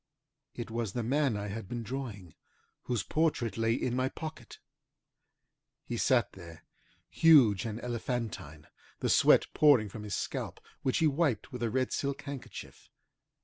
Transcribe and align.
It 0.55 0.71
was 0.71 0.93
the 0.93 1.03
man 1.03 1.37
I 1.37 1.49
had 1.49 1.69
been 1.69 1.83
drawing, 1.83 2.33
whose 2.85 3.03
portrait 3.03 3.55
lay 3.55 3.75
in 3.75 3.95
my 3.95 4.09
pocket. 4.09 4.57
He 5.85 5.95
sat 5.95 6.31
there, 6.33 6.63
huge 7.07 7.65
and 7.65 7.79
elephantine, 7.79 8.65
the 8.97 9.09
sweat 9.09 9.45
pouring 9.53 9.89
from 9.89 10.01
his 10.01 10.15
scalp, 10.15 10.59
which 10.81 10.97
he 10.97 11.05
wiped 11.07 11.51
with 11.51 11.61
a 11.61 11.69
red 11.69 11.93
silk 11.93 12.23
handkerchief. 12.23 12.89